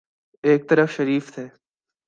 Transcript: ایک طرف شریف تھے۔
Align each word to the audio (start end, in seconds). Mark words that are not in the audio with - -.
ایک 0.43 0.69
طرف 0.69 0.91
شریف 0.91 1.33
تھے۔ 1.33 1.45